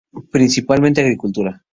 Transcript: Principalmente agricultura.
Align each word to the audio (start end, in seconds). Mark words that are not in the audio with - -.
Principalmente 0.31 0.99
agricultura. 0.99 1.63